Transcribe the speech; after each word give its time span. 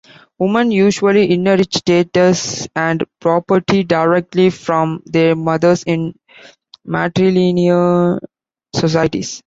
Women 0.39 0.71
usually 0.71 1.29
inherit 1.29 1.75
status 1.75 2.67
and 2.75 3.05
property 3.19 3.83
directly 3.83 4.49
from 4.49 5.03
their 5.05 5.35
mothers 5.35 5.83
in 5.83 6.15
matrilineal 6.87 8.19
societies. 8.75 9.31